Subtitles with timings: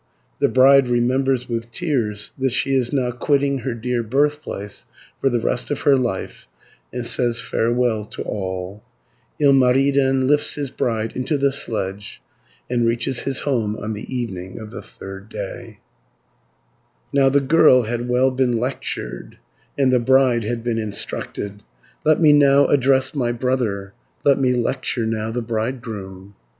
[0.39, 4.87] The bride remembers with tears that she is now quitting her dear birthplace
[5.21, 6.47] for the rest of her life,
[6.91, 8.81] and says farewell to all
[9.39, 10.27] (297 462).
[10.27, 12.19] Ilmarinen lifts his bride into the sledge
[12.67, 15.77] and reaches his home on the evening of the third day
[17.13, 17.21] (463 528).
[17.21, 19.37] Now the girl had well been lectured,
[19.77, 21.61] And the bride had been instructed;
[22.03, 23.93] Let me now address my brother,
[24.25, 26.33] Let me lecture now the bridegroom.